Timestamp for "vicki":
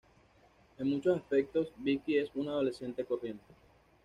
1.77-2.17